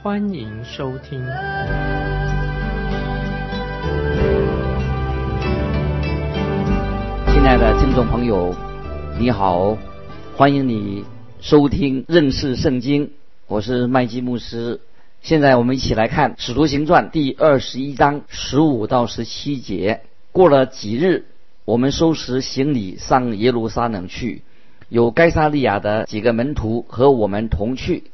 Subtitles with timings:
[0.00, 1.20] 欢迎收听。
[7.26, 8.54] 亲爱的听众朋友，
[9.18, 9.76] 你好，
[10.36, 11.04] 欢迎你
[11.40, 13.10] 收听认识圣经，
[13.48, 14.80] 我是麦基牧师。
[15.20, 20.02] 现在我们一起来看《使徒行传》第二十一章十五到十七节。
[20.30, 21.24] 过了几日，
[21.64, 24.42] 我们收拾行李上耶路撒冷去，
[24.88, 28.04] 有该撒利亚的几个门徒和我们同去，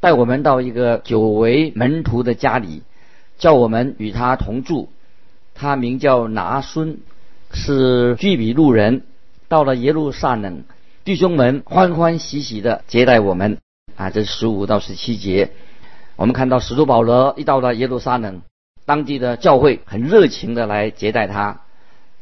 [0.00, 2.82] 带我们到一个久违门徒的家里，
[3.38, 4.90] 叫我们与他同住。
[5.54, 6.98] 他名叫拿孙，
[7.50, 9.02] 是居比路人。
[9.48, 10.64] 到了耶路撒冷，
[11.04, 13.58] 弟兄们欢欢喜喜的接待我们。
[13.94, 15.52] 啊，这十五到十七节，
[16.16, 18.42] 我们看到使徒保罗一到了耶路撒冷，
[18.84, 21.60] 当地的教会很热情的来接待他。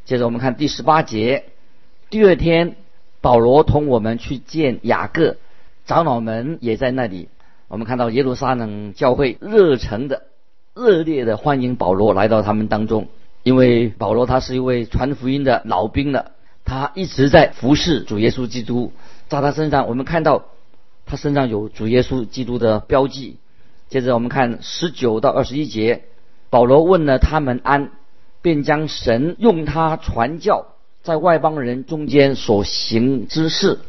[0.04, 1.46] 接着我们看第十八节，
[2.10, 2.76] 第二天，
[3.20, 5.38] 保罗同我们去见雅各，
[5.86, 7.28] 长老们也在那里。
[7.74, 10.22] 我们看到耶路撒冷教会热诚的、
[10.76, 13.08] 热烈的欢迎保罗来到他们当中，
[13.42, 16.30] 因为保罗他是一位传福音的老兵了，
[16.64, 18.92] 他一直在服侍主耶稣基督，
[19.28, 20.44] 在他身上我们看到
[21.04, 23.38] 他身上有主耶稣基督的标记。
[23.88, 26.04] 接着我们看十九到二十一节，
[26.50, 27.90] 保罗问了他们安。
[28.40, 30.66] 便将神用他传教
[31.02, 33.80] 在外邦人中间所行之事，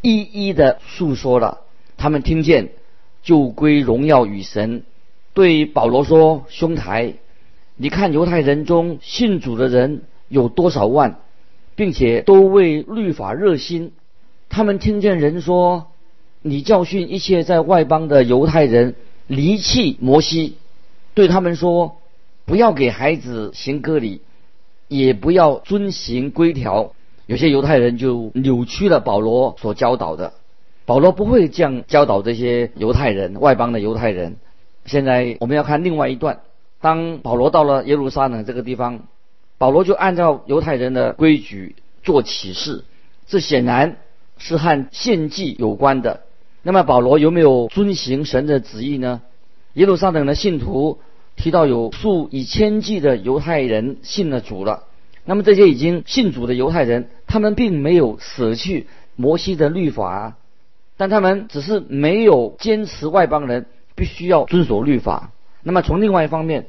[0.00, 1.58] 一一的述说了。
[1.98, 2.70] 他们听见，
[3.26, 4.84] 就归荣耀与神。
[5.34, 7.14] 对保罗说：“兄台，
[7.76, 11.18] 你看犹太人中信主的人有多少万，
[11.74, 13.92] 并且都为律法热心。
[14.48, 15.88] 他们听见人说，
[16.40, 18.94] 你教训一切在外邦的犹太人
[19.26, 20.56] 离弃摩西，
[21.12, 21.96] 对他们说。”
[22.48, 24.20] 不要给孩子行割礼，
[24.86, 26.92] 也不要遵行规条。
[27.26, 30.32] 有些犹太人就扭曲了保罗所教导的。
[30.86, 34.36] 保罗不会这样教导这些犹太人、外邦的犹太人。
[34.86, 36.40] 现在我们要看另外一段。
[36.80, 39.00] 当保罗到了耶路撒冷这个地方，
[39.58, 42.84] 保罗就按照犹太人的规矩做启示，
[43.26, 43.96] 这显然
[44.38, 46.22] 是和献祭有关的。
[46.62, 49.20] 那么保罗有没有遵行神的旨意呢？
[49.74, 50.98] 耶路撒冷的信徒。
[51.38, 54.84] 提到有数以千计的犹太人信了主了，
[55.26, 58.86] 那么这些已经信主的犹太人，他们并没有舍去
[59.16, 60.38] 摩西的律法，
[60.96, 65.30] 但他们只是没有坚持外邦人必须要遵守律法。
[65.62, 66.66] 那么从另外一方面，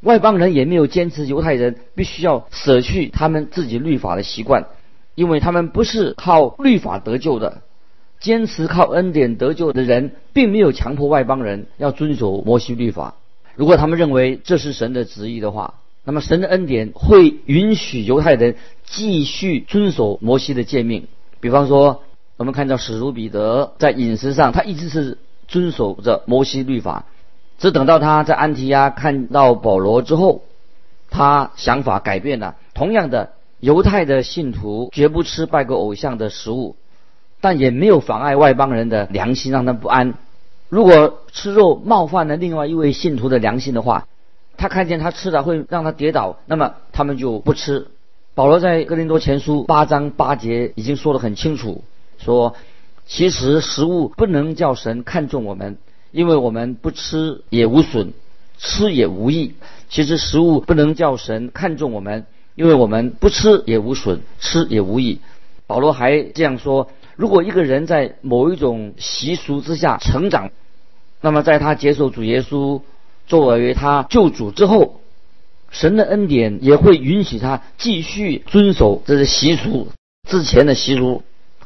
[0.00, 4.66] 外邦人也没有坚持犹太人必须要舍去他们自己律法的习惯，
[5.14, 7.62] 因为他们不是靠律法得救的，
[8.20, 13.14] 坚持靠恩典得救的人，并没有强迫外邦人要遵守摩西律法。
[13.54, 15.74] 如果他们认为这是神的旨意的话，
[16.04, 21.06] 那么神的恩典会允许犹太人继续遵守摩西的诫命。
[21.40, 22.02] 比方说，
[22.36, 27.04] 我们看到使徒彼得在饮食上，他一直是遵守着摩西律法。
[27.58, 30.42] 只等到他在安提亚看到保罗之后，
[31.10, 32.56] 他想法改变了。
[32.74, 33.30] 同样的，
[33.60, 36.74] 犹太的信徒绝不吃拜过偶像的食物，
[37.40, 40.14] 但也没有妨碍外邦人的良心，让他不安。
[40.68, 44.08] 如果吃肉冒犯了另外一位信徒的良心的话，
[44.56, 47.86] 他看见他吃了会让他跌倒，那么他们就不吃。
[48.34, 51.84] 保罗在哥林多前书八章八节已经说得很清楚，
[52.18, 52.54] 说
[53.06, 55.78] 其实食物不能叫神看重我们，
[56.10, 58.12] 因为我们不吃也无损，
[58.58, 59.54] 吃也无益。
[59.88, 65.20] 其实食物不能叫神看重我们，因为我们不吃也无损，吃也无益。
[65.66, 70.50] 保罗还这样说：如果一个人在某一种习俗之下成长，
[71.20, 72.82] 那么，在他接受主耶稣
[73.26, 75.00] 作为他救主之后，
[75.70, 79.88] 神的恩典也会允许他继续遵守这些习俗
[80.28, 81.22] 之前的习俗，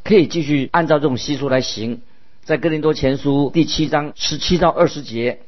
[0.09, 2.01] 可以继续按照这种习俗来行。
[2.43, 5.41] 在哥林多前书第七章十七到二十节，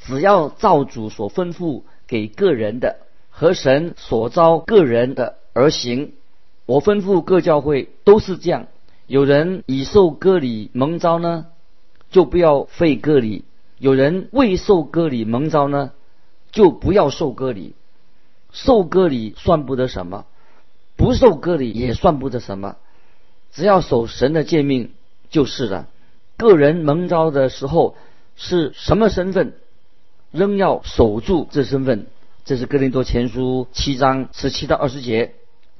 [0.00, 2.98] 只要照主所吩咐给个人的
[3.30, 6.12] 和神所招个人的而行，
[6.66, 8.66] 我吩咐各教会都是这样。
[9.06, 11.46] 有人已受割礼蒙召呢，
[12.10, 13.46] 就不要废割礼。
[13.78, 15.92] 有人未受割礼蒙召呢，
[16.50, 17.72] 就不要受割礼。
[18.52, 20.26] 受割礼算不得什么，
[20.96, 22.76] 不受割礼也算不得什么。
[23.52, 24.92] 只要守神的诫命
[25.30, 25.88] 就是了。
[26.36, 27.96] 个人蒙召的时候
[28.34, 29.52] 是什么身份，
[30.30, 32.06] 仍要守住这身份。
[32.44, 35.34] 这是哥林多前书七章十七到二十节，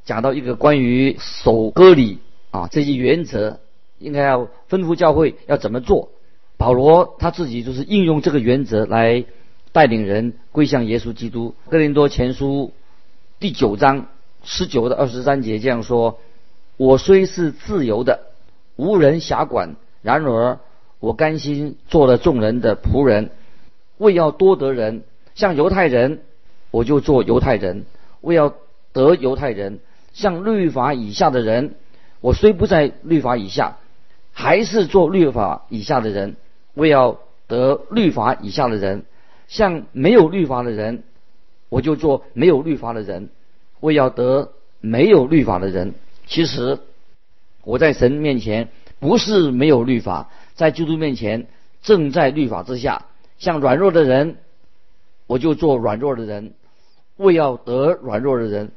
[0.04, 2.19] 讲到一个关于守割礼
[2.52, 3.58] 啊这些原则，
[3.98, 6.10] 应该要吩咐教会要怎么做。
[6.56, 9.25] 保罗他自己就是应用这个原则来
[9.72, 11.56] 带领人归向耶稣基督。
[11.68, 12.72] 哥林多前书
[13.40, 14.06] 第九章
[14.44, 16.20] 十九到二十三节这样说
[16.76, 18.20] ：“我虽是自由的，
[18.76, 20.58] 无人辖管，然而
[21.00, 23.30] 我甘心做了众人的仆人，
[23.98, 25.02] 为要多得人，
[25.34, 26.20] 像犹太人。”
[26.72, 27.84] 我就做犹太人，
[28.22, 28.54] 为要
[28.94, 29.80] 得犹太人，
[30.14, 31.74] 像律法以下的人，
[32.22, 33.76] 我虽不在律法以下，
[34.32, 36.34] 还是做律法以下的人，
[36.72, 39.04] 为要得律法以下的人，
[39.48, 41.02] 像没有律法的人，
[41.68, 43.28] 我就做没有律法的人，
[43.80, 45.92] 为要得没有律法的人。
[46.26, 46.78] 其实
[47.64, 48.69] 我在神面前
[49.00, 51.46] 不是没有律法，在基督面前
[51.82, 53.06] 正在律法之下，
[53.38, 54.36] 像软弱的人，
[55.26, 56.54] 我就做软弱的人。
[57.19, 58.72] 为要得软弱的人，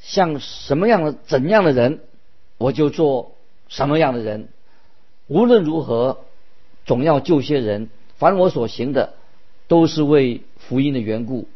[0.00, 2.00] 像什么样的怎样的人，
[2.58, 3.32] 我就做
[3.68, 4.48] 什么样的人。
[5.26, 6.18] 无论如何，
[6.86, 7.90] 总要救些人。
[8.16, 9.12] 凡我所行的，
[9.68, 11.48] 都是为福音的缘故，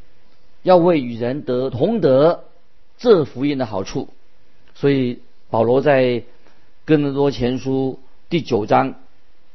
[0.62, 2.44] 要为与人得同得
[2.98, 4.10] 这福音的好处。
[4.80, 5.18] 所以
[5.50, 6.22] 保罗在
[6.86, 8.00] 哥林多前书
[8.30, 8.94] 第九章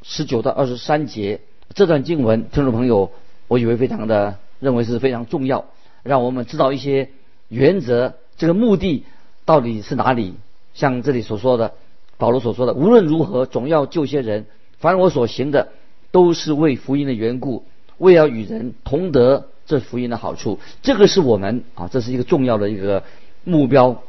[0.04, 1.42] 十九到二十三节
[1.74, 3.10] 这段经文，听众朋友，
[3.48, 5.66] 我以为非常的认为是非常重要。
[6.04, 7.10] 让我们知道一些
[7.48, 9.04] 原则，这个目的
[9.45, 10.36] 到底是哪里？
[10.75, 11.74] 像这里所说的，
[12.19, 14.45] 保罗所说的，无论如何总要救些人。
[14.78, 15.69] 凡我所行的，
[16.12, 17.66] 都是为福音的缘故，
[17.98, 20.60] 为要与人同得这福音的好处。
[20.83, 23.01] 这个是我们啊，这是一个重要的一个
[23.44, 24.04] 目标，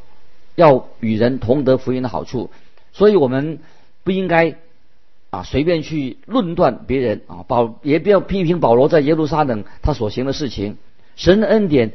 [0.57, 2.49] 要与人同得福音的好处。
[2.91, 3.59] 所以我们
[4.03, 4.55] 不应该
[5.29, 10.77] 啊随便去论断别人啊，保也不要批评保罗在耶路撒冷他所行的事情。
[11.15, 11.91] 神的恩典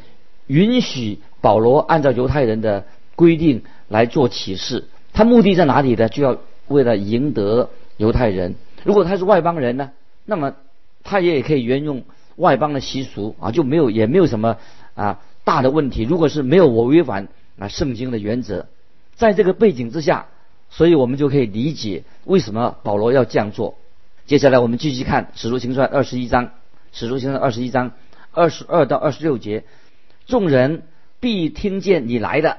[0.47, 2.87] 允许保罗按照犹太人的
[3.17, 6.09] 规定来做启示，他目的在哪里呢？
[6.09, 6.38] 就要
[6.69, 8.55] 为了赢得犹太人。
[8.85, 9.91] 如果他是外邦人呢，
[10.25, 10.55] 那么
[11.03, 12.05] 他也可以沿用
[12.37, 14.56] 外邦的习俗啊，就没有也没有什么
[14.94, 16.05] 啊大的问题。
[16.05, 17.29] 如果是没有我违反
[17.62, 18.67] 啊圣经的原则，
[19.14, 20.26] 在这个背景之下，
[20.70, 23.76] 所以我们就可以理解为什么保罗要这样做。
[24.26, 26.47] 接下来我们继续看《使徒行传》二十一章，
[26.93, 27.93] 《使徒行传》二十一章。
[28.35, 29.64] 二十二到二十六节，
[30.25, 30.85] 众人
[31.20, 32.56] 必听见你来的，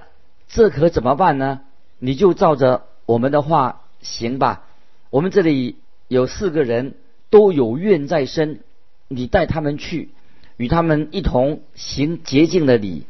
[0.47, 1.61] 这可怎么办呢？
[1.97, 4.67] 你就照着我们的话行吧。
[5.09, 5.77] 我们这里
[6.07, 6.93] 有四个人
[7.31, 8.59] 都有怨在身，
[9.07, 10.09] 你带他们去，
[10.57, 13.07] 与他们一同行洁净的礼，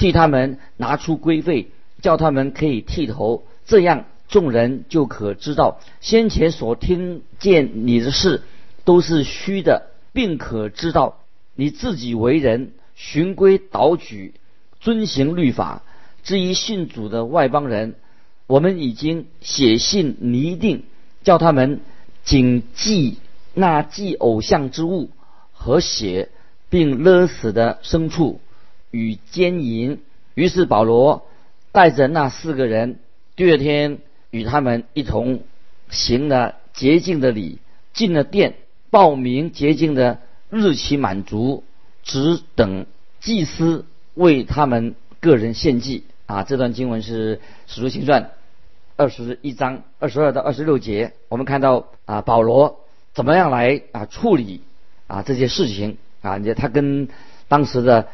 [0.00, 1.68] 替他们拿出规费，
[2.00, 8.40] 叫他们可以剃头，这样众人就可知道先前所听见你的事
[8.86, 11.18] 都是虚的，并可知道。
[11.54, 14.32] 你自己为人循规蹈矩，
[14.80, 15.82] 遵行律法，
[16.22, 17.94] 至于信主的外邦人，
[18.46, 20.84] 我们已经写信拟定，
[21.22, 21.80] 叫他们
[22.24, 23.18] 谨记
[23.52, 25.10] 那祭偶像之物
[25.52, 26.30] 和血，
[26.70, 28.40] 并勒死的牲畜
[28.90, 30.00] 与奸淫。
[30.34, 31.26] 于是保罗
[31.72, 32.98] 带着那四个人，
[33.36, 33.98] 第二天
[34.30, 35.42] 与他们一同
[35.88, 37.58] 行了洁净的礼，
[37.92, 38.54] 进了殿，
[38.90, 40.18] 报名洁净的。
[40.52, 41.62] 日期满足，
[42.02, 42.86] 只等
[43.20, 46.42] 祭司为他们个人献祭啊！
[46.42, 47.36] 这段经文是
[47.68, 48.24] 《使徒行传》
[48.96, 51.12] 二十一章二十二到二十六节。
[51.28, 52.80] 我们看到啊，保罗
[53.14, 54.62] 怎么样来啊处理
[55.06, 56.38] 啊这些事情啊？
[56.38, 57.06] 你他跟
[57.46, 58.08] 当时的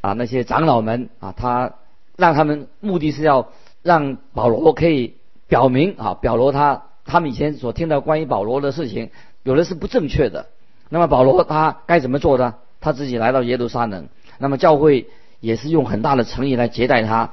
[0.00, 1.74] 啊那些长老们啊，他
[2.16, 3.48] 让他们目的是要
[3.82, 5.14] 让保罗可以
[5.46, 9.10] 表明啊，保罗他他们以前所听到关于保罗的事情，
[9.42, 10.46] 有的是不正确的。
[10.88, 12.54] 那么保罗他该怎么做呢？
[12.80, 15.08] 他自己来到耶路撒冷，那么教会
[15.40, 17.32] 也是用很大的诚意来接待他。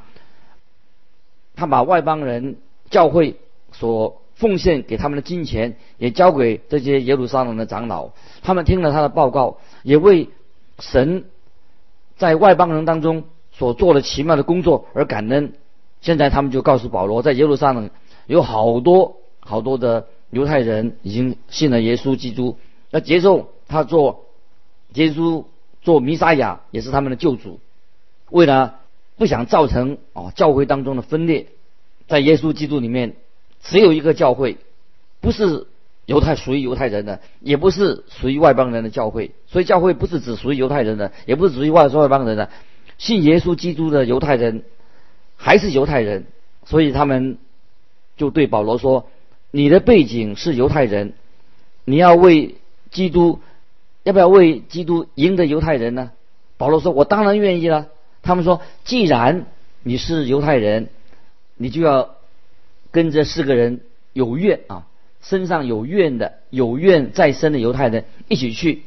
[1.55, 2.57] 他把外邦人
[2.89, 3.37] 教会
[3.71, 8.09] 所奉献给他们的金钱，也交给这些耶路撒冷的长老。
[8.43, 10.29] 他们听了他的报告，也为
[10.79, 11.25] 神
[12.17, 15.53] 在外邦人当中所做的奇妙的工作而感恩。
[16.01, 17.89] 现在他们就告诉保罗，在耶路撒冷
[18.27, 22.57] 有好多好多的犹太人已经信了耶稣基督。
[22.91, 24.25] 要接受他做
[24.93, 25.45] 耶稣
[25.81, 27.59] 做弥撒亚，也是他们的救主。
[28.29, 28.79] 为了
[29.17, 31.47] 不想造成啊教会当中的分裂，
[32.07, 33.15] 在耶稣基督里面
[33.63, 34.57] 只有一个教会，
[35.21, 35.67] 不是
[36.05, 39.31] 犹太属于犹太人的，也不是属于外邦人的教会。
[39.47, 42.49] 所以教会不是只属于犹太人的，也不是属于外外邦人的。
[42.97, 44.63] 信耶稣基督的犹太人
[45.35, 46.25] 还是犹太人，
[46.65, 47.37] 所以他们
[48.17, 49.09] 就对保罗说
[49.51, 51.13] ：“你的背景是犹太人，
[51.83, 52.55] 你要为。”
[52.91, 53.41] 基督
[54.03, 56.11] 要不要为基督赢得犹太人呢？
[56.55, 57.87] 保罗说：“我当然愿意了。”
[58.23, 59.47] 他们说：“既然
[59.83, 60.87] 你是犹太人，
[61.57, 62.15] 你就要
[62.91, 63.81] 跟这四个人
[64.13, 64.87] 有怨啊，
[65.27, 68.83] 身上有怨的、有怨在身的犹太人一起去。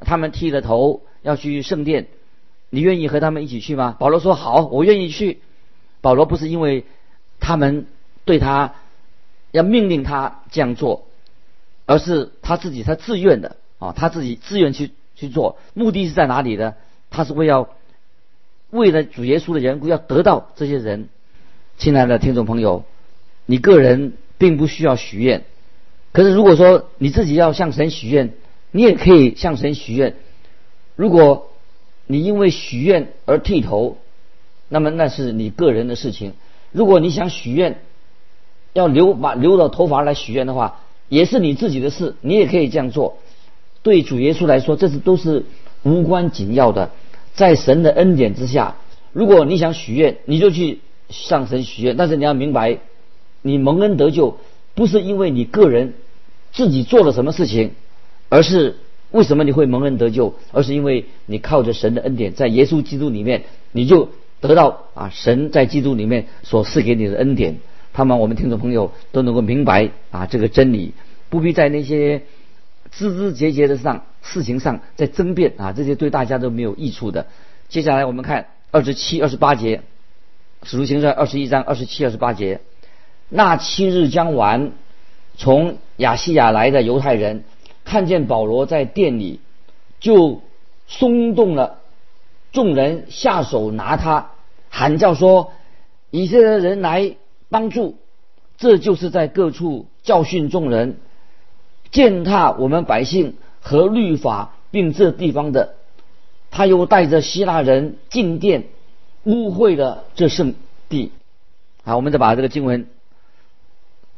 [0.00, 2.08] 他们剃了头要去圣殿，
[2.70, 5.40] 你愿意和他们一起去吗？”保罗说：“好，我愿意去。”
[6.02, 6.84] 保罗不是因为
[7.40, 7.86] 他们
[8.24, 8.74] 对他
[9.50, 11.06] 要命令他这样做，
[11.86, 15.58] 而是他自己他自愿的啊，他自己自愿去去做。
[15.72, 16.74] 目的是在哪里呢？
[17.10, 17.70] 他是为要
[18.70, 21.08] 为了主耶稣的缘故，要得到这些人。
[21.78, 22.84] 亲爱的听众朋友，
[23.46, 25.44] 你个人并不需要许愿，
[26.16, 28.32] 可是如果说你自己要向神许愿，
[28.70, 30.14] 你也可以向神许愿。
[30.94, 31.50] 如果
[32.06, 33.98] 你因为许愿而剃头，
[34.70, 36.32] 那么那是你个人的事情。
[36.72, 37.82] 如果你想许愿，
[38.72, 40.80] 要留把留了头发来许愿的话，
[41.10, 43.18] 也是你自己的事，你也可以这样做。
[43.82, 45.44] 对主耶稣来说，这是都是
[45.82, 46.92] 无关紧要的。
[47.34, 48.76] 在神的恩典之下，
[49.12, 50.80] 如果你想许愿，你就去
[51.10, 51.94] 向神许愿。
[51.94, 52.78] 但是你要明白，
[53.42, 54.38] 你蒙恩得救
[54.74, 55.92] 不是因为你个人
[56.56, 57.70] 自己做了什么事情，
[58.28, 58.78] 而是
[59.12, 60.34] 为什么你会蒙恩得救？
[60.50, 64.08] 而是因为你靠着神的恩典，在耶稣基督里面，你就。
[64.38, 67.56] 得到啊，神在基督里面所赐给你的恩典，
[67.94, 70.92] 他们我们听众朋友都能够明白啊这个真理，
[71.30, 72.22] 不必在那些
[72.92, 77.26] 枝枝节节的上事情上在争辩啊，这些对大家都没有益处的。
[77.70, 79.80] 接下来我们看二十七、二十八节，
[80.62, 82.60] 使徒行传二十一章二十七、二十八节，
[83.30, 84.72] 那七日将完，
[85.36, 87.44] 从亚细亚来的犹太人
[87.84, 89.40] 看见保罗在店里，
[90.00, 90.40] 就
[90.86, 91.78] 松动了。
[92.52, 94.30] 众人下手拿他，
[94.70, 95.52] 喊叫说
[96.10, 97.16] ：“以色列人来
[97.50, 97.96] 帮助！”
[98.56, 100.96] 这就是在各处教训众人，
[101.90, 105.74] 践踏我们百姓和律法，并这地方的。
[106.50, 108.64] 他又带着希腊人进殿，
[109.24, 110.54] 污秽了这圣
[110.88, 111.12] 地。
[111.84, 112.86] 好，我们再把这个经文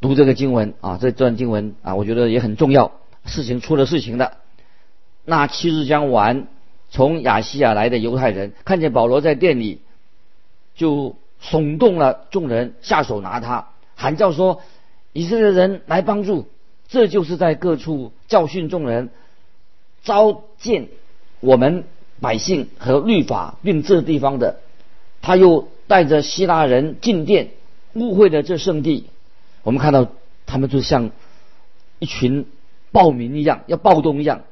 [0.00, 2.92] 读这个经文啊，这段经文啊，我觉得也很重要。
[3.24, 4.38] 事情出了事情的，
[5.24, 6.46] 那七日将完。
[6.90, 9.82] 从亚细亚来的犹太人看见保罗在店里，
[10.74, 14.62] 就耸动了众人，下手拿他，喊叫说
[15.12, 16.48] ：“以色列人来帮助！”
[16.88, 19.10] 这就是在各处教训众人，
[20.02, 20.88] 召见
[21.40, 21.84] 我们
[22.22, 24.60] 百姓和律法，并这地方的。
[25.20, 27.50] 他又带着希腊人进殿，
[27.92, 29.08] 误会了这圣地。
[29.62, 30.08] 我们看到
[30.46, 31.10] 他们就像
[31.98, 32.46] 一群
[32.92, 34.42] 暴民一样，要暴动一样。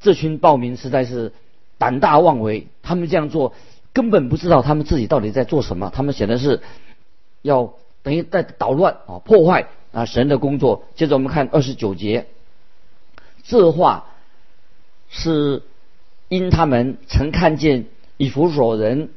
[0.00, 1.32] 这群暴民实在是。
[1.76, 3.52] 胆大妄为，他们这样做
[3.92, 5.90] 根本不知道他们自己到底在做什么。
[5.92, 6.62] 他们显然是
[7.42, 7.74] 要
[8.04, 10.84] 等于在捣乱啊，破坏啊神的工作。
[10.94, 12.26] 接着我们看二十九节，
[13.42, 14.06] 这话
[15.08, 15.64] 是
[16.28, 17.86] 因他们曾看见
[18.16, 19.10] 以弗所人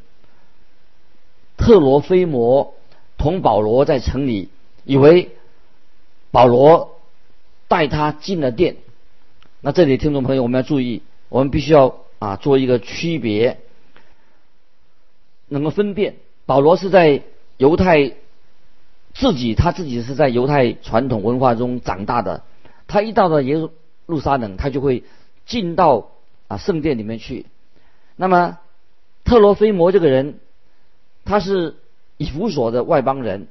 [1.57, 2.73] 特罗菲摩
[3.17, 4.49] 同保罗在城里，
[4.87, 5.29] 以为
[6.31, 6.99] 保罗
[7.67, 8.77] 带他进了殿。
[9.61, 11.99] 那这里听众朋友，我们要注意，我们必须要。
[12.19, 13.59] 啊，做一个区别，
[15.49, 16.15] 能够分辨
[16.47, 17.21] 保罗是在
[17.57, 18.13] 犹太
[19.13, 22.41] 自己，他自己是在犹太传统文化中长大的。
[22.87, 23.69] 他一到了耶
[24.07, 25.03] 路撒冷，他就会
[25.45, 26.09] 进到
[26.47, 27.45] 啊圣殿里面去。
[28.15, 28.57] 那么
[29.23, 30.39] 特罗菲摩这个人，
[31.23, 31.75] 他是
[32.17, 33.47] 以弗所的外邦人，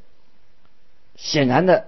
[1.17, 1.87] 显然的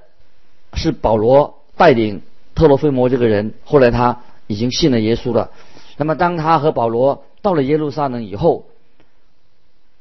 [0.75, 2.23] 是保罗带领
[2.55, 5.51] 特罗菲摩这个人，后来他已经信了耶稣了。
[5.97, 8.67] 那么，当他和保罗到了耶路撒冷以后，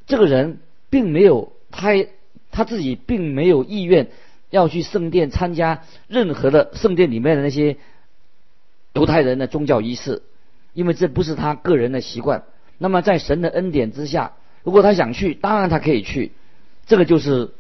[0.05, 1.91] 这个人并没有他
[2.51, 4.07] 他自己并没有意愿
[4.49, 7.77] 要去圣殿参加任何的圣殿里面的那些
[8.93, 10.23] 犹太人的宗教仪式，
[10.73, 12.43] 因为这不是他个人的习惯。
[12.77, 16.31] 那么，在神的恩典之下，如果他想去，当然他可以去。
[16.85, 17.51] 这个就是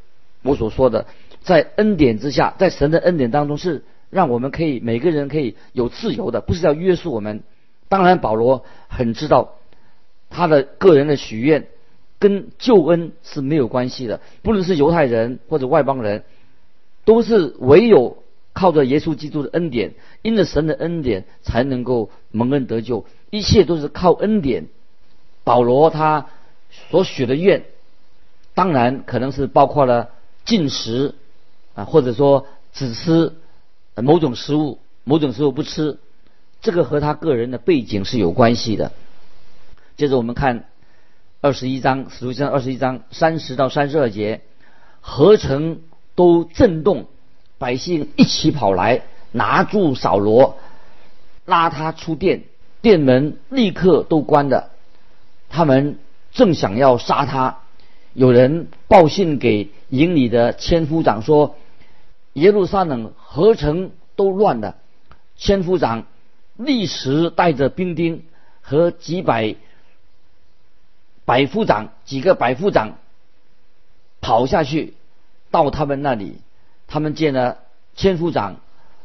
[0.43, 1.07] 我所说的，
[1.47, 7.41] 在恩典之下，在神的恩典当中，是让我们可以每个人可以有自由的，不是要约束我们。
[7.87, 9.55] 当然，保罗很知道
[10.29, 11.67] 他的个人的许愿
[12.19, 14.19] 跟救恩是没有关系的。
[14.41, 16.25] 不论是犹太人或者外邦人，
[17.05, 18.17] 都是唯有
[18.51, 23.05] 靠着耶稣基督的恩典，因着神的恩典才能够蒙恩得救。
[23.29, 24.65] 一切都是靠恩典。
[25.45, 26.27] 保罗他
[26.89, 27.63] 所许的愿，
[28.53, 30.09] 当然可能是包括了
[30.43, 31.15] 进食
[31.77, 33.33] 啊，或者说只吃
[33.95, 35.99] 某种食物，某种食物不吃。
[36.59, 38.91] 这个和他个人的背景是有关系的。
[39.95, 40.65] 接着我们看
[41.39, 44.41] 二十一章，使徒行传二十一章三十到三十二节，
[45.01, 45.81] 合成
[46.15, 47.05] 都震动，
[47.59, 50.57] 百姓一起跑来拿住扫罗，
[51.45, 52.45] 拉他出殿，
[52.81, 54.71] 店门立刻都关了。
[55.47, 55.99] 他们
[56.31, 57.59] 正想要杀他，
[58.13, 61.55] 有人报信给营里的千夫长说
[62.37, 64.75] ：“耶路撒冷合城都乱了。”
[65.37, 66.05] 千夫长
[66.55, 68.23] 立时带着兵丁
[68.61, 69.55] 和几百
[71.25, 72.97] 百夫长几个百夫长
[74.21, 74.93] 跑下去，
[75.51, 76.37] 到他们那里，
[76.87, 77.59] 他们见了
[77.95, 78.57] 千夫长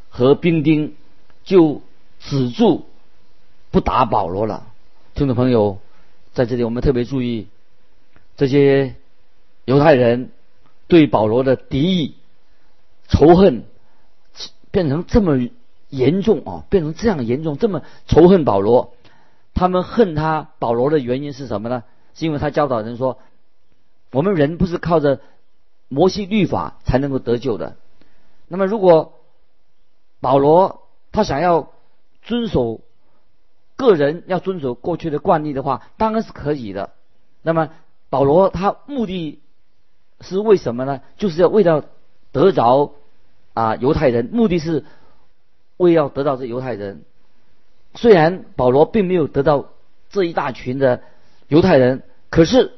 [0.09, 0.95] 和兵丁，
[1.43, 1.81] 就
[2.19, 2.85] 止住
[3.71, 4.67] 不打保罗了。
[5.15, 5.79] 听众朋友。
[6.35, 7.47] 在这里，我们特别注意
[8.37, 8.95] 这些
[9.65, 10.31] 犹太人
[10.87, 12.15] 对保罗的敌意、
[13.07, 13.65] 仇恨
[14.71, 15.37] 变成这么
[15.89, 18.93] 严重啊，变成这样严重，这么仇恨保罗。
[19.53, 21.83] 他们恨他保罗的原因是什么呢？
[22.13, 23.19] 是因为他教导人说，
[24.11, 25.19] 我们人不是靠着
[25.87, 27.75] 摩西律法才能够得救的。
[28.47, 29.13] 那么，如果
[30.19, 31.71] 保罗他想要
[32.21, 32.81] 遵守。
[33.75, 36.91] 个人要遵守过去的惯例的话，当然是可以的。
[37.41, 37.71] 那么
[38.11, 39.41] 保罗他目的
[40.21, 41.01] 是为什么呢？
[41.17, 41.83] 就是要为了
[42.33, 42.91] 得着
[43.53, 44.83] 啊犹太人，目的是
[45.77, 47.03] 为要得到这犹太人。
[47.95, 49.69] 虽然保罗并没有得到
[50.09, 51.01] 这一大群的
[51.47, 52.73] 犹太人，可是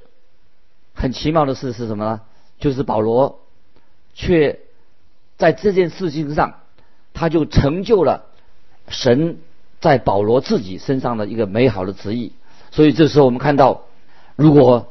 [0.93, 2.21] 很奇妙的事是什么呢？
[2.59, 3.39] 就是保罗
[4.13, 4.59] 却
[5.37, 6.59] 在这件事情上，
[7.15, 8.25] 他就成就了
[8.89, 9.39] 神。
[9.81, 12.31] 在保罗自己身上的一个美好的旨意，
[12.71, 13.83] 所以这时候我们看到，
[14.35, 14.87] 如果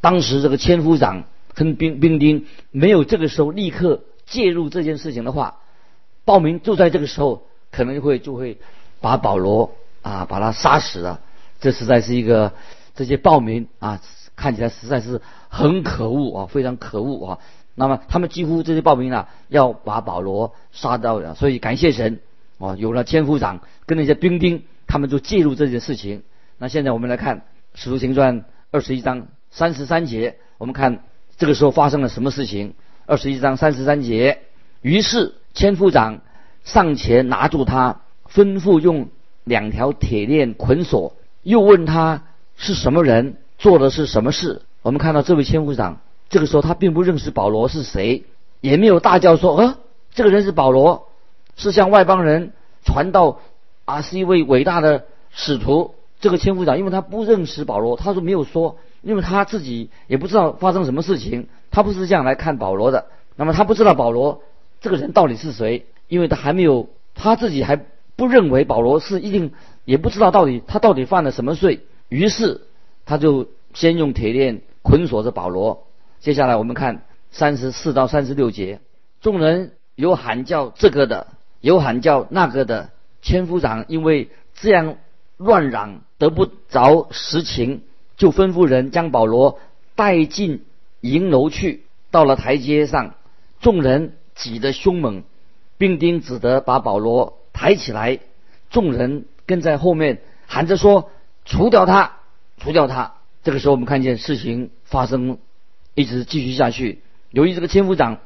[0.00, 1.24] 当时这个千夫长
[1.58, 5.56] 跟兵兵丁没有这个时候立刻介入这件事情的话，
[6.24, 8.58] 报名就在这个时候可能会就会
[9.00, 9.72] 把保罗
[10.02, 11.20] 啊把他杀死了。
[11.60, 12.52] 这实在是一个
[12.94, 14.00] 这些报名啊
[14.36, 17.38] 看起来实在是很可恶啊，非常可恶啊。
[17.74, 22.20] 那么他们几乎这些报名啊要把保罗杀掉了，所以感谢神。
[22.58, 26.22] 啊，有了千夫长跟那些兵丁，他们就介入这件事情。
[26.58, 27.38] 那现在我们来看
[27.74, 31.04] 《使徒行传》二十一章三十三节，我们看
[31.38, 32.74] 这个时候发生了什么事情？
[33.06, 34.40] 二十一章三十三节，
[34.82, 36.20] 于是千夫长
[36.64, 39.08] 上前拿住他，吩咐用
[39.44, 42.24] 两条铁链捆锁，又问他
[42.56, 44.62] 是什么人，做的是什么事。
[44.82, 48.24] 我们看到这位千夫长，这个时候他并不认识保罗是谁，
[48.60, 49.78] 也没有大叫说：“啊，
[50.12, 51.08] 这个人是保罗。”
[51.56, 52.52] 是向外邦人
[52.84, 53.40] 传道
[53.84, 55.94] 啊，是一位伟大的使徒。
[56.20, 63.06] 这个千夫长，因为他不认识保罗，他说没有说，因为他自己也不知道发生什么事情，他不是这样来看保罗的。
[63.36, 64.42] 那么他不知道保罗
[64.80, 67.76] 这个人到底是谁，因为他还没有他自己还
[68.16, 69.52] 不认为保罗是一定，
[69.84, 71.80] 也不知道到底他到底犯了什么罪。
[72.08, 72.62] 于是
[73.06, 75.86] 他就先用铁链捆锁着保罗。
[76.20, 78.80] 接下来我们看三十四到三十六节，
[79.20, 81.26] 众人有喊叫这个的。
[81.60, 84.94] 有喊叫那个的千夫长，因为这样
[85.36, 87.82] 乱嚷得不着实情，
[88.18, 89.58] 就吩咐人将保罗
[89.94, 90.64] 带进
[91.00, 91.84] 营楼去。
[92.10, 93.14] 到了台阶上，
[93.60, 95.24] 众人挤得凶猛，
[95.76, 98.18] 兵丁只得把保罗抬起来。
[98.70, 101.10] 众人跟在后面喊着说
[101.44, 102.16] ：“除掉他，
[102.58, 105.38] 除掉他！”这个时候，我们看见事情发生，
[105.94, 107.02] 一直继续下去。
[107.30, 108.18] 由于这个千夫长，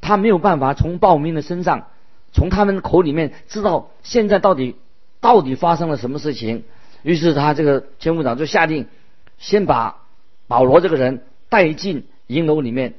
[0.00, 1.86] 他没有办法从暴民的身上。
[2.30, 4.76] 从他们口里面知道现在到底
[5.20, 6.64] 到底发生了什么事情，
[7.02, 8.86] 于是他这个千夫长就下令，
[9.38, 10.02] 先把
[10.46, 12.94] 保罗这个人带进营楼里面。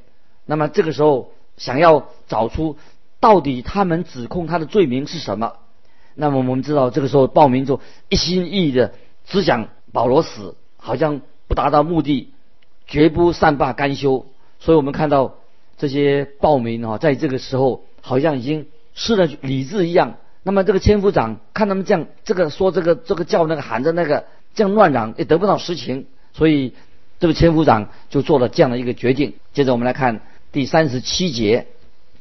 [0.45, 2.78] 那么这个时候想要找出
[3.19, 5.54] 到底他们指控他的罪名是什么。
[6.15, 8.93] 那么我们知道这个时候报名就一心一意的
[9.25, 12.34] 只想保罗死，好像不达到目的，
[12.88, 14.25] 绝不善罢甘休。
[14.60, 15.36] 所以我们看到
[15.78, 18.67] 这些报名啊，在这个时候好像已经。
[18.95, 24.25] 失了理智一样，那么这个千夫长看他们这样，这个说这个这个叫那个喊着那个
[24.56, 26.73] 这样乱嚷，也得不到实情，所以
[27.19, 29.33] 这个千夫长就做了这样的一个决定。
[29.53, 31.67] 接着我们来看第三十七节，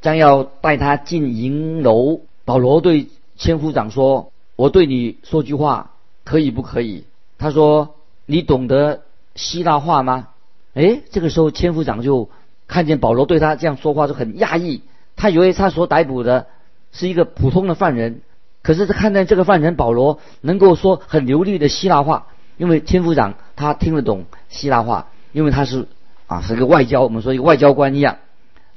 [0.00, 2.20] 将要带他进营楼。
[2.44, 5.90] 保罗对千夫长说：“我对你说句话，
[6.24, 7.04] 可以不可以？”
[7.38, 7.94] 他说
[8.26, 9.02] ：“你懂得
[9.34, 10.28] 希腊话吗？”
[10.74, 12.28] 哎，这个时候千夫长就
[12.66, 14.82] 看见保罗对他这样说话就很讶异，
[15.16, 16.46] 他以为他所逮捕的。
[16.90, 18.22] 是一个普通的犯人，
[18.62, 25.86] 可是他看见这个犯人保罗能够说很流利的希腊话，因为千夫长他听得懂希腊话，因为他是
[26.26, 28.18] 啊是个外交，我们说一个外交官一样。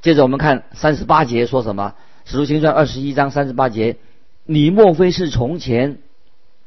[0.00, 1.94] 接着我们看三十八节说什么，
[2.30, 3.96] 《使徒行传》二十一章三十八节，
[4.46, 5.98] 你莫非是从前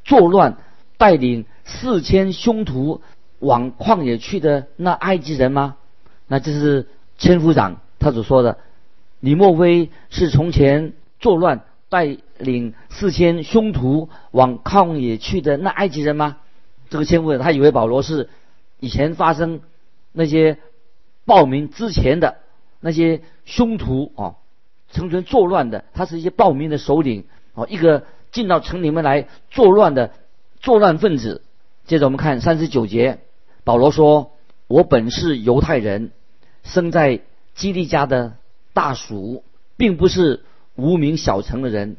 [0.04, 0.58] 作乱
[0.98, 3.02] 带领四千凶徒
[3.40, 5.78] 往旷野去的那埃及人吗？
[6.28, 8.60] 那这是千夫长他所说的，
[9.20, 10.94] 你莫非是从前。
[11.18, 16.38] 作乱，带领四千凶徒往旷野去的那埃及人吗？
[16.96, 18.30] 这个千夫他以为保罗是
[18.80, 19.60] 以前发生
[20.14, 20.60] 那些
[21.26, 22.38] 暴民之前的
[22.80, 24.36] 那些凶徒啊，
[24.94, 30.14] 成群作乱的，他是一些暴民的首领哦，一个进到城里面来作乱的
[30.62, 31.42] 作乱分子。
[31.86, 33.20] 接着我们看三十九节，
[33.66, 34.32] 保罗说
[34.68, 36.12] ：“我本是犹太人，
[36.64, 37.20] 生在
[37.56, 38.38] 基利家的
[38.72, 39.44] 大属，
[39.76, 41.98] 并不是无名小城的人。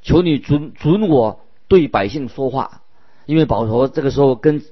[0.00, 2.80] 求你准准我对百姓说话。”
[3.28, 4.62] 因为保罗这个时候跟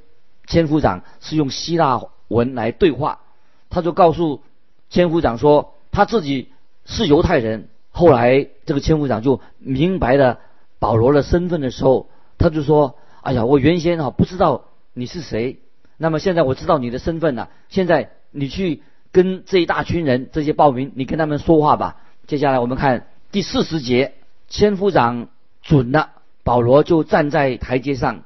[0.46, 3.20] 千夫长是用希腊文来对话，
[3.68, 4.40] 他就告诉
[4.88, 6.48] 千夫长说他自己
[6.86, 7.68] 是犹太人。
[7.90, 10.38] 后来这个千夫长就明白了
[10.78, 14.64] 保罗的身份的时候，他就说：“哎呀，我原先啊不知道
[14.94, 15.58] 你是谁，
[15.98, 17.50] 那么现在我知道你的身份了。
[17.68, 24.14] 现在你去跟这一大群人这些暴民，你跟他们说话吧。”接下来我们看第四十节，
[24.48, 25.28] 千夫长
[25.60, 26.08] 准了，
[26.42, 28.22] 保罗就站在台阶上。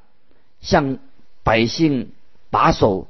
[0.61, 0.99] 向
[1.43, 2.13] 百姓
[2.51, 3.09] 把守，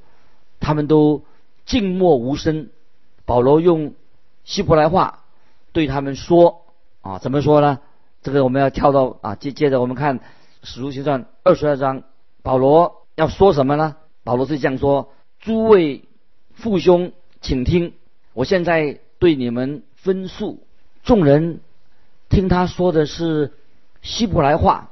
[0.61, 1.25] 他们都
[1.67, 2.69] 静默无声。
[3.25, 3.95] 保罗用
[4.45, 5.25] 希伯来话
[5.73, 6.63] 对他们说
[7.03, 7.81] ：“啊，怎么说呢？
[8.23, 10.19] 这个我们要跳到啊，接接着我们看
[10.63, 12.03] 《使徒行传》二十二章，
[12.43, 13.97] 保罗要说什么呢？
[14.25, 16.05] 保罗是这样说：诸位
[16.55, 17.95] 父兄，请听，
[18.33, 20.63] 我现在对你们分述。
[21.03, 21.61] 众人
[22.29, 23.53] 听他说的是
[24.03, 24.91] 希伯来话，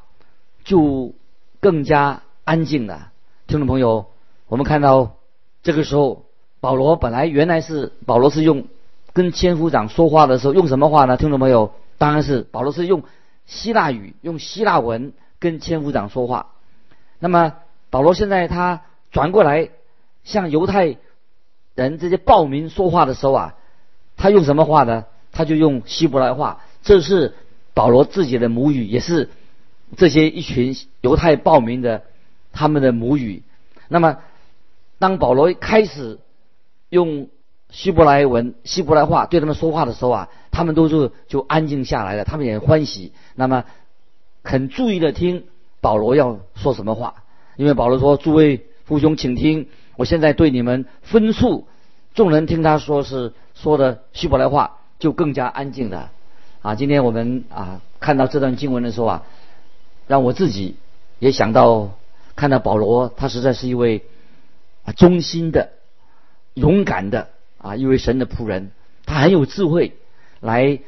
[0.64, 1.14] 就
[1.61, 3.11] 更加。”安静的
[3.46, 4.06] 听众朋友，
[4.46, 5.16] 我们看到
[5.62, 6.24] 这个时候，
[6.61, 8.64] 保罗本来原来是保罗是用
[9.12, 11.18] 跟千夫长说话的时候用什么话呢？
[11.18, 13.02] 听众朋友，当然是保罗是用
[13.44, 16.52] 希腊语、用希腊文跟千夫长说话。
[17.18, 17.52] 那么
[17.90, 18.80] 保罗现在他
[19.11, 19.68] 转过来
[20.24, 20.96] 向犹太
[21.74, 23.56] 人这些暴民说话的时候啊，
[24.16, 25.04] 他用什么话呢？
[25.32, 27.34] 他就用希伯来话，这是
[27.74, 29.28] 保罗自己的母语，也是
[29.98, 32.04] 这些一群犹太暴民的。
[32.59, 33.44] 他们的母语。
[33.87, 34.16] 那么，
[34.99, 36.18] 当保罗开始
[36.88, 37.29] 用
[37.71, 43.12] 希伯来文、希伯来话对他们说话的时候啊，他们都是就安静下来了，他们也欢喜。
[43.37, 43.64] 那么，
[44.42, 45.44] 很注意的听
[45.81, 47.23] 保罗要说什么话，
[47.55, 51.68] 因为保罗说：“诸位父兄，请听，我现在对你们分述。”
[52.12, 56.11] 众人听他说是说的希伯来话，就更加安静了。
[56.61, 59.23] 啊，今天我们啊看到这段经文的时候啊，
[60.09, 60.75] 让我自己
[61.21, 61.90] 也想到。
[62.38, 64.05] 看到保罗，他实在是一位
[64.85, 65.70] 啊忠心的、
[66.55, 68.70] 勇敢的啊一位神的仆人，
[69.07, 69.94] 他很有智慧
[70.38, 70.79] 来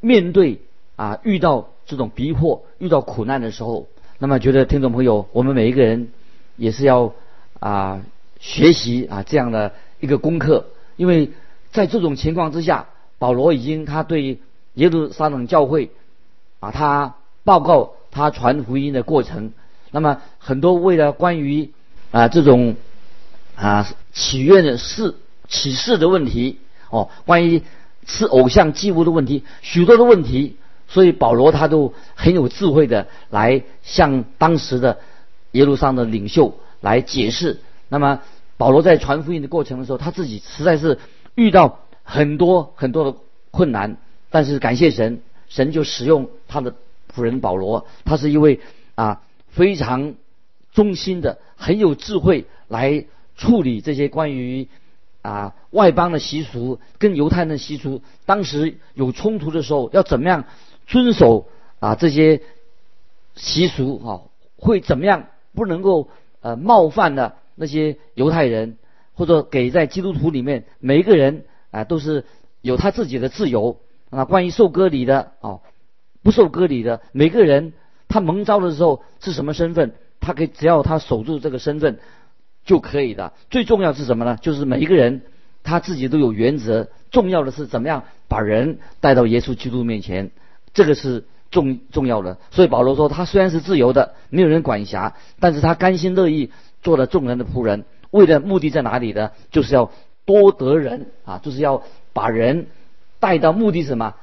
[0.00, 0.60] 面对
[0.96, 3.88] 啊遇到这种逼迫、遇到苦难的时候。
[4.18, 6.10] 那么，觉得听众朋友，我们每一个人
[6.56, 7.14] 也是要
[7.58, 8.02] 啊
[8.38, 10.66] 学习啊这样的一个功课，
[10.98, 11.30] 因为
[11.72, 14.40] 在这种情况之下，保罗已经他对
[14.74, 15.90] 耶路撒冷教会
[16.58, 19.54] 啊他报告他传福音的过程。
[19.90, 21.70] 那么很多为了关于
[22.10, 22.76] 啊这种
[23.56, 25.16] 啊祈愿的事
[25.48, 26.58] 启示的问题
[26.90, 27.62] 哦，关于
[28.06, 30.56] 吃偶像祭物的问题，许多的问题，
[30.88, 34.98] 所以保罗他都很有智慧的来向当时的
[35.52, 37.60] 耶路撒冷的领袖来解释。
[37.88, 38.20] 那么
[38.56, 40.98] 保罗在传福音的过程的时候，他自己实在是
[41.34, 43.18] 遇到很多很多的
[43.50, 43.96] 困难，
[44.30, 46.74] 但是感谢神，神就使用他的
[47.12, 48.60] 仆人保罗，他是一位
[48.94, 49.20] 啊。
[49.50, 50.14] 非常
[50.72, 53.04] 忠心的，很有智慧来
[53.36, 54.68] 处理这些关于
[55.22, 60.44] 啊外邦的习俗跟犹太人的习俗，当时有冲突的时候要怎么样
[60.86, 61.48] 遵守
[61.80, 62.42] 啊这些
[63.34, 64.08] 习俗啊，
[64.56, 66.08] 会怎么样不能够
[66.40, 68.76] 呃冒犯的那些犹太人，
[69.14, 72.24] 或者给在基督徒里面每一个人啊都是
[72.60, 73.78] 有他自己的自由
[74.10, 75.60] 啊，关于受割礼的哦，
[76.22, 77.72] 不受割礼的每个人。
[78.10, 79.92] 他蒙召的时候是什么身份？
[80.20, 81.98] 他可以只要他守住这个身份
[82.66, 83.32] 就可以的。
[83.48, 84.36] 最重要是什么呢？
[84.42, 85.22] 就是每一个人
[85.62, 86.88] 他自己都有原则。
[87.10, 90.30] 重要的是怎么样把人带到耶稣基督面前，
[90.74, 92.36] 这个是重重要的。
[92.50, 96.50] 所以保罗说，他虽然是自由的，没有人管辖，但是他甘心乐意
[96.82, 97.84] 做了众人的仆人。
[98.10, 99.30] 为的目的在哪里呢？
[99.50, 99.90] 就是要
[100.24, 102.66] 多得人啊，就是要把人
[103.20, 104.14] 带到目的是什么？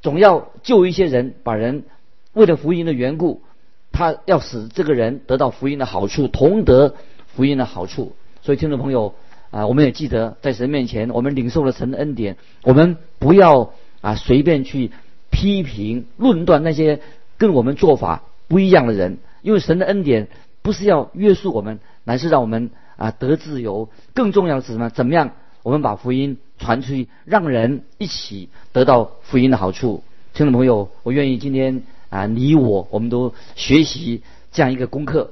[0.00, 1.84] 总要救一些人，把人。
[2.32, 3.42] 为了福音的缘故，
[3.92, 6.94] 他要使这个人得到福音的好处，同得
[7.26, 8.12] 福音的好处。
[8.42, 9.14] 所以，听众朋友
[9.50, 14.90] 啊，我们也记得在神面前，我们领受了神的恩典，我们不要啊随便去
[15.30, 17.00] 批评、论断那些
[17.36, 20.28] 跟我们做法不一样的人，因为神的恩典
[20.62, 23.88] 不是要约束我们，乃是让我们啊得自由。
[24.14, 24.88] 更重要的是什么？
[24.88, 25.32] 怎么样？
[25.62, 30.02] 我们把福音传出去，让人一起得到福音的好处。
[30.32, 35.30] 听众朋友，我愿意今天啊，你我我们都学习这样一个功课。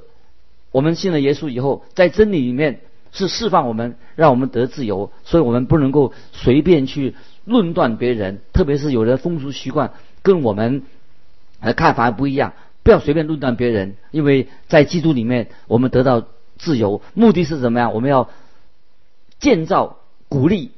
[0.70, 2.80] 我们信了耶稣以后，在真理里面
[3.12, 7.14] 是释放我们，让我们得自由，所以我们不能够随便去
[7.44, 10.82] 论断别人，特别是有人风俗习惯跟我们
[11.60, 16.24] 的看法不一样，不要随便论断别人，因为在基督里面我们得到
[16.58, 17.94] 自由，目的是怎么样？
[17.94, 18.28] 我们要
[19.40, 19.96] 建造、
[20.28, 20.72] 鼓励，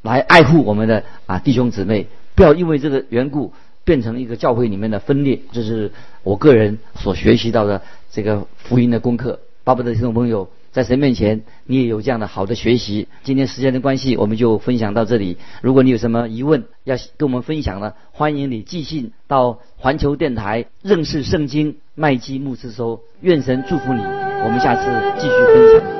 [0.00, 3.52] 来爱护我们的啊弟兄姊妹，不要因为这个缘故
[3.84, 5.40] 变成一个教会里面的分裂。
[5.52, 7.82] 这是我个人所学习到的。
[8.12, 13.06] 这个福音的功课，巴不得听众朋友在神面前你也有这样的好的学习。
[13.22, 15.36] 今天时间的关系，我们就分享到这里。
[15.62, 23.00] 如果你有什么疑问要跟我们分享呢，欢迎你寄信到环球电台认识圣经麦基牧师收。
[23.20, 24.82] 愿神祝福你，我们下次
[25.20, 25.99] 继续分享。